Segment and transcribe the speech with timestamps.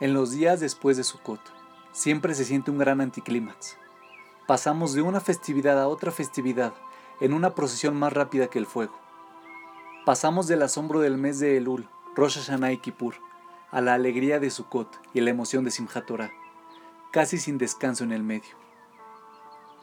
[0.00, 1.40] En los días después de Sukkot,
[1.90, 3.76] siempre se siente un gran anticlímax.
[4.46, 6.72] Pasamos de una festividad a otra festividad
[7.20, 8.96] en una procesión más rápida que el fuego.
[10.06, 13.16] Pasamos del asombro del mes de Elul, Rosh Hashanah y Kippur,
[13.72, 16.30] a la alegría de Sukkot y la emoción de Simchat Torah,
[17.10, 18.56] casi sin descanso en el medio.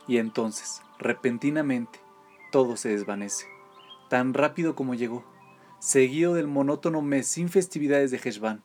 [0.08, 2.00] Y entonces, repentinamente,
[2.54, 3.48] todo se desvanece,
[4.10, 5.26] tan rápido como llegó,
[5.80, 8.64] seguido del monótono mes sin festividades de Heshvan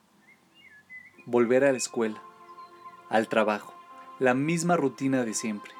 [1.25, 2.21] volver a la escuela,
[3.09, 3.73] al trabajo,
[4.19, 5.73] la misma rutina de siempre.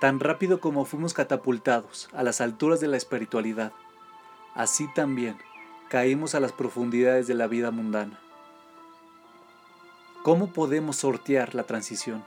[0.00, 3.72] Tan rápido como fuimos catapultados a las alturas de la espiritualidad,
[4.54, 5.36] así también
[5.88, 8.18] caímos a las profundidades de la vida mundana.
[10.22, 12.24] ¿Cómo podemos sortear la transición?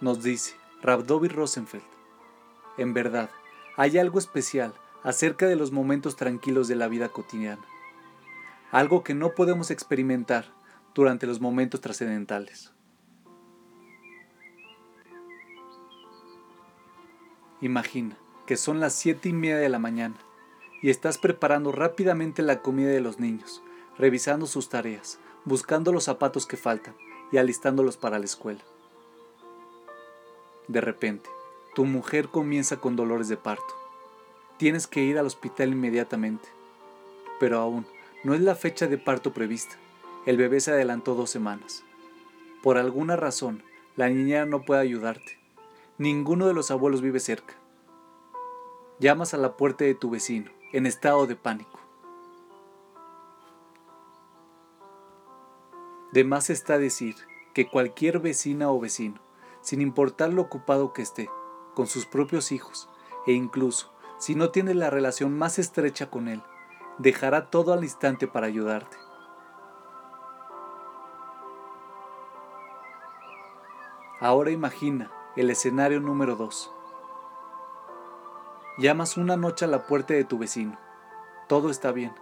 [0.00, 1.84] Nos dice Rabdovi Rosenfeld,
[2.78, 3.30] en verdad,
[3.76, 4.72] hay algo especial
[5.02, 7.62] acerca de los momentos tranquilos de la vida cotidiana
[8.70, 10.46] algo que no podemos experimentar
[10.94, 12.72] durante los momentos trascendentales.
[17.60, 20.16] Imagina que son las siete y media de la mañana
[20.82, 23.62] y estás preparando rápidamente la comida de los niños,
[23.98, 26.94] revisando sus tareas, buscando los zapatos que faltan
[27.32, 28.60] y alistándolos para la escuela.
[30.68, 31.28] De repente,
[31.74, 33.74] tu mujer comienza con dolores de parto.
[34.56, 36.48] Tienes que ir al hospital inmediatamente,
[37.38, 37.86] pero aún
[38.22, 39.76] no es la fecha de parto prevista.
[40.26, 41.84] El bebé se adelantó dos semanas.
[42.62, 43.62] Por alguna razón,
[43.96, 45.38] la niñera no puede ayudarte.
[45.96, 47.54] Ninguno de los abuelos vive cerca.
[48.98, 51.80] Llamas a la puerta de tu vecino, en estado de pánico.
[56.12, 57.16] De más está decir
[57.54, 59.20] que cualquier vecina o vecino,
[59.62, 61.30] sin importar lo ocupado que esté,
[61.74, 62.88] con sus propios hijos,
[63.26, 66.42] e incluso si no tiene la relación más estrecha con él,
[67.00, 68.98] dejará todo al instante para ayudarte.
[74.20, 76.70] Ahora imagina el escenario número 2.
[78.76, 80.78] Llamas una noche a la puerta de tu vecino.
[81.48, 82.12] Todo está bien.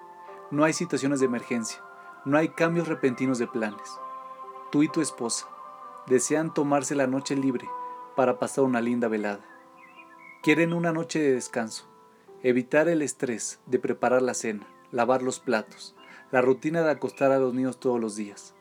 [0.53, 1.83] No hay situaciones de emergencia.
[2.25, 3.99] No hay cambios repentinos de planes.
[4.71, 5.49] Tú y tu esposa
[6.07, 7.69] desean tomarse la noche libre
[8.15, 9.41] para pasar una linda velada.
[10.41, 11.89] Quieren una noche de descanso
[12.45, 15.97] Evitar el estrés de preparar la cena, lavar los platos,
[16.31, 18.55] la rutina de acostar a los niños todos los días.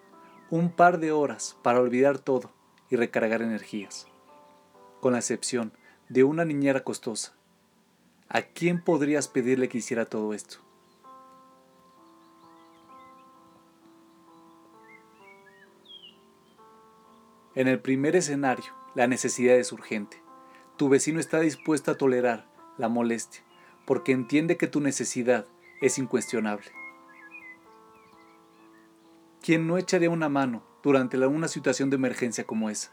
[0.50, 2.50] Un par de horas para olvidar todo
[2.90, 4.08] y recargar energías.
[5.00, 5.74] Con la excepción
[6.10, 7.34] de una niñera costosa.
[8.30, 10.58] ¿A quién podrías pedirle que hiciera todo esto?
[17.54, 20.22] En el primer escenario, la necesidad es urgente.
[20.78, 23.42] Tu vecino está dispuesto a tolerar la molestia,
[23.88, 25.48] porque entiende que tu necesidad
[25.80, 26.68] es incuestionable.
[29.42, 32.92] ¿Quién no echaría una mano durante una situación de emergencia como esa?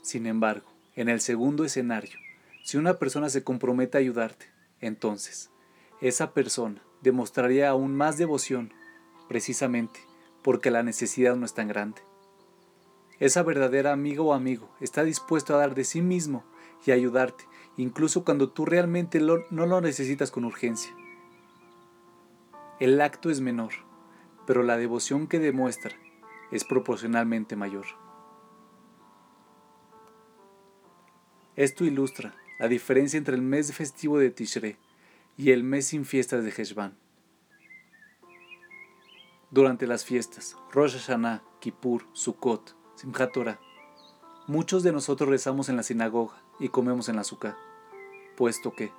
[0.00, 2.18] Sin embargo, en el segundo escenario,
[2.64, 4.46] si una persona se compromete a ayudarte,
[4.80, 5.50] entonces
[6.00, 8.72] esa persona demostraría aún más devoción,
[9.28, 10.00] precisamente
[10.42, 12.00] porque la necesidad no es tan grande.
[13.18, 16.44] Esa verdadera amiga o amigo está dispuesto a dar de sí mismo
[16.84, 17.44] y ayudarte,
[17.76, 20.94] incluso cuando tú realmente no lo necesitas con urgencia.
[22.78, 23.72] El acto es menor,
[24.46, 25.96] pero la devoción que demuestra
[26.50, 27.86] es proporcionalmente mayor.
[31.56, 34.76] Esto ilustra la diferencia entre el mes festivo de Tishrei
[35.36, 36.96] y el mes sin fiestas de Heshvan.
[39.50, 43.60] Durante las fiestas, Rosh Hashanah, Kippur, Sukkot, Simchat Torah,
[44.46, 47.56] muchos de nosotros rezamos en la sinagoga y comemos en la azúcar,
[48.36, 48.92] puesto que,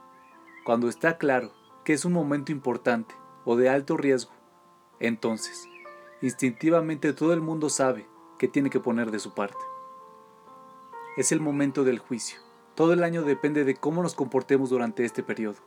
[0.66, 1.52] cuando está claro
[1.85, 3.16] que es un momento importante
[3.46, 4.31] o de alto riesgo,
[5.00, 5.69] entonces,
[6.22, 8.07] instintivamente todo el mundo sabe
[8.38, 9.57] que tiene que poner de su parte.
[11.16, 12.40] Es el momento del juicio.
[12.75, 15.57] Todo el año depende de cómo nos comportemos durante este periodo.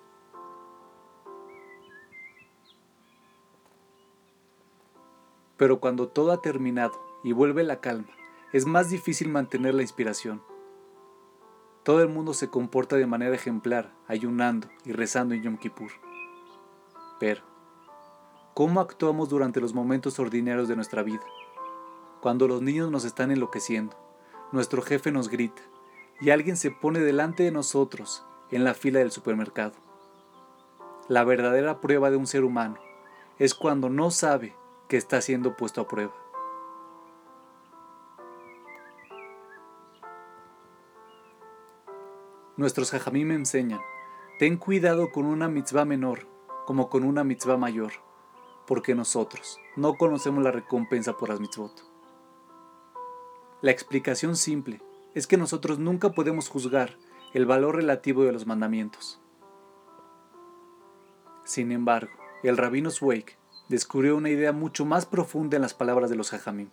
[5.57, 8.09] Pero cuando todo ha terminado y vuelve la calma,
[8.53, 10.43] es más difícil mantener la inspiración.
[11.85, 15.91] Todo el mundo se comporta de manera ejemplar, ayunando y rezando en Yom Kippur.
[17.19, 17.43] Pero,
[18.55, 21.25] ¿cómo actuamos durante los momentos ordinarios de nuestra vida?
[22.21, 23.97] Cuando los niños nos están enloqueciendo,
[24.53, 25.63] nuestro jefe nos grita
[26.21, 29.75] y alguien se pone delante de nosotros en la fila del supermercado.
[31.09, 32.77] La verdadera prueba de un ser humano
[33.39, 34.55] es cuando no sabe
[34.89, 36.13] que está siendo puesto a prueba.
[42.61, 43.81] Nuestros jajamim me enseñan,
[44.39, 46.29] ten cuidado con una mitzvah menor
[46.67, 47.93] como con una mitzvah mayor,
[48.67, 51.73] porque nosotros no conocemos la recompensa por las mitzvot.
[53.63, 54.83] La explicación simple
[55.15, 56.99] es que nosotros nunca podemos juzgar
[57.33, 59.23] el valor relativo de los mandamientos.
[61.45, 63.39] Sin embargo, el rabino Zweig
[63.71, 66.69] descubrió una idea mucho más profunda en las palabras de los hajamim.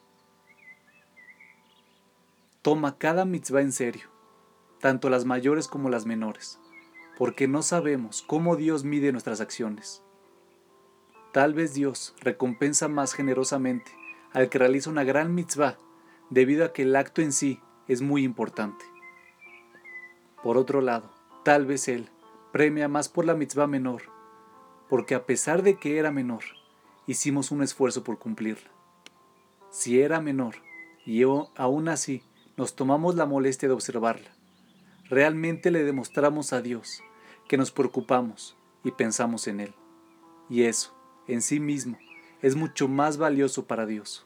[2.61, 4.16] Toma cada mitzvah en serio,
[4.79, 6.59] tanto las mayores como las menores,
[7.17, 10.03] porque no sabemos cómo Dios mide nuestras acciones.
[11.33, 13.91] Tal vez Dios recompensa más generosamente
[14.33, 15.77] al que realiza una gran mitzvah
[16.29, 18.85] debido a que el acto en sí es muy importante.
[20.43, 21.11] Por otro lado,
[21.43, 22.09] tal vez Él
[22.51, 24.03] premia más por la mitzvah menor,
[24.89, 26.43] porque a pesar de que era menor,
[27.07, 28.69] hicimos un esfuerzo por cumplirla.
[29.69, 30.55] Si era menor,
[31.05, 32.23] y aún así
[32.55, 34.36] nos tomamos la molestia de observarla,
[35.09, 37.03] realmente le demostramos a Dios
[37.47, 39.73] que nos preocupamos y pensamos en Él.
[40.49, 40.95] Y eso,
[41.27, 41.97] en sí mismo,
[42.41, 44.25] es mucho más valioso para Dios.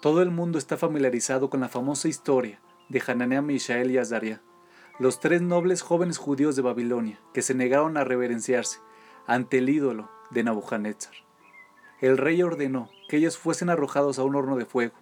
[0.00, 4.40] Todo el mundo está familiarizado con la famosa historia de Hananiah, Mishael y Azaria,
[4.98, 8.80] los tres nobles jóvenes judíos de Babilonia que se negaron a reverenciarse
[9.26, 11.14] ante el ídolo de Nabucodonosor.
[12.00, 14.94] El rey ordenó que ellos fuesen arrojados a un horno de fuego,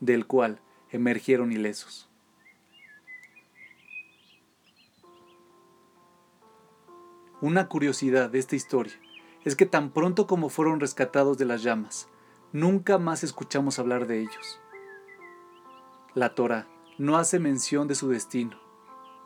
[0.00, 0.60] del cual
[0.90, 2.08] emergieron ilesos.
[7.40, 8.92] Una curiosidad de esta historia
[9.44, 12.08] es que tan pronto como fueron rescatados de las llamas,
[12.52, 14.60] nunca más escuchamos hablar de ellos.
[16.14, 16.66] La Torah
[16.98, 18.60] no hace mención de su destino.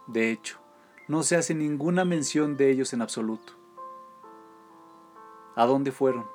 [0.07, 0.61] De hecho,
[1.09, 3.55] no se hace ninguna mención de ellos en absoluto.
[5.57, 6.27] ¿A dónde fueron?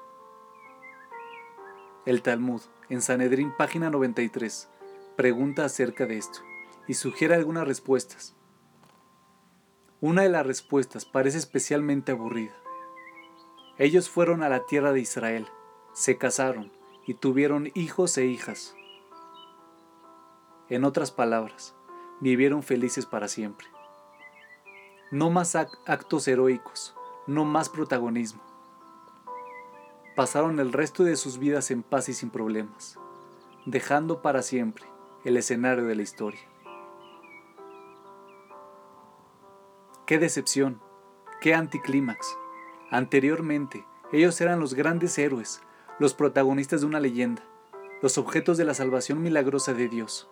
[2.06, 4.70] El Talmud, en Sanedrín, página 93,
[5.20, 6.40] pregunta acerca de esto
[6.88, 8.38] y sugiere algunas respuestas.
[10.00, 12.54] Una de las respuestas parece especialmente aburrida.
[13.78, 15.46] Ellos fueron a la tierra de Israel,
[15.92, 16.72] se casaron
[17.06, 18.78] y tuvieron hijos e hijas.
[20.70, 21.76] En otras palabras,
[22.22, 23.68] vivieron felices para siempre.
[25.12, 26.96] No más actos heroicos,
[27.28, 28.42] no más protagonismo.
[30.16, 32.98] Pasaron el resto de sus vidas en paz y sin problemas,
[33.66, 34.88] dejando para siempre
[35.26, 36.40] el escenario de la historia.
[40.06, 40.82] ¡Qué decepción!
[41.42, 42.38] ¡Qué anticlímax!
[42.90, 45.62] Anteriormente, ellos eran los grandes héroes,
[46.00, 47.44] los protagonistas de una leyenda,
[48.02, 50.30] los objetos de la salvación milagrosa de Dios.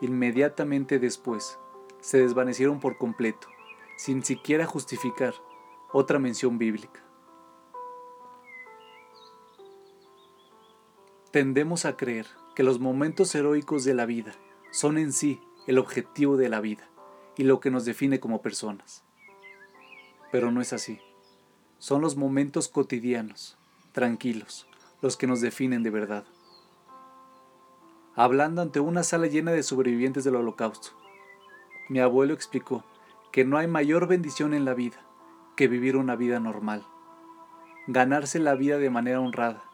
[0.00, 1.58] Inmediatamente después,
[2.00, 3.48] se desvanecieron por completo,
[3.96, 5.34] sin siquiera justificar
[5.92, 7.02] otra mención bíblica.
[11.30, 14.34] Tendemos a creer que los momentos heroicos de la vida
[14.70, 16.88] son en sí el objetivo de la vida
[17.36, 19.04] y lo que nos define como personas.
[20.30, 21.00] Pero no es así.
[21.78, 23.56] Son los momentos cotidianos,
[23.92, 24.66] tranquilos,
[25.00, 26.24] los que nos definen de verdad.
[28.14, 30.90] Hablando ante una sala llena de sobrevivientes del holocausto,
[31.88, 32.84] mi abuelo explicó
[33.30, 34.98] que no hay mayor bendición en la vida
[35.56, 36.86] que vivir una vida normal,
[37.86, 39.64] ganarse la vida de manera honrada,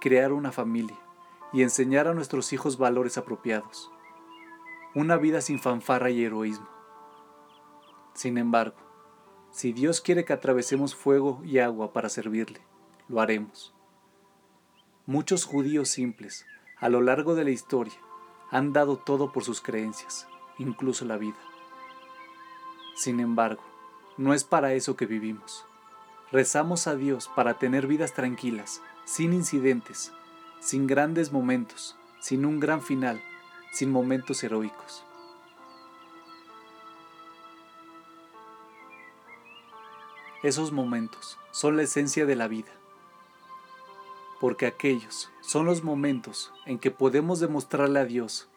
[0.00, 0.96] crear una familia
[1.52, 3.90] y enseñar a nuestros hijos valores apropiados.
[4.94, 6.68] Una vida sin fanfarra y heroísmo.
[8.14, 8.76] Sin embargo,
[9.50, 12.60] si Dios quiere que atravesemos fuego y agua para servirle,
[13.08, 13.74] lo haremos.
[15.06, 16.46] Muchos judíos simples,
[16.78, 17.94] a lo largo de la historia,
[18.50, 20.28] han dado todo por sus creencias,
[20.58, 21.38] incluso la vida.
[22.94, 23.62] Sin embargo,
[24.16, 25.64] no es para eso que vivimos.
[26.30, 30.12] Rezamos a Dios para tener vidas tranquilas, sin incidentes,
[30.60, 33.22] sin grandes momentos, sin un gran final,
[33.72, 35.04] sin momentos heroicos.
[40.42, 42.78] Esos momentos son la esencia de la vida
[44.40, 48.48] porque aquellos son los momentos en que podemos demostrarle a Dios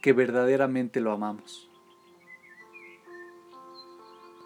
[0.00, 1.68] que verdaderamente lo amamos.